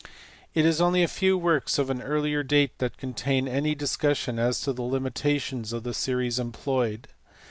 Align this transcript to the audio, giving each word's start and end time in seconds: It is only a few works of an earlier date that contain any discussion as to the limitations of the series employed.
It 0.55 0.65
is 0.65 0.81
only 0.81 1.03
a 1.03 1.07
few 1.07 1.37
works 1.37 1.77
of 1.77 1.91
an 1.91 2.01
earlier 2.01 2.41
date 2.41 2.79
that 2.79 2.97
contain 2.97 3.47
any 3.47 3.75
discussion 3.75 4.39
as 4.39 4.59
to 4.61 4.73
the 4.73 4.81
limitations 4.81 5.73
of 5.73 5.83
the 5.83 5.93
series 5.93 6.39
employed. 6.39 7.07